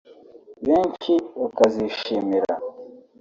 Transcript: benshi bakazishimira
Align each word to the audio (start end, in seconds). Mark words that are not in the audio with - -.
benshi 0.65 1.11
bakazishimira 1.41 2.53